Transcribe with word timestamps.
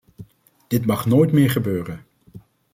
Dit 0.67 0.85
mag 0.85 1.05
nooit 1.05 1.31
meer 1.31 1.49
gebeuren. 1.49 2.05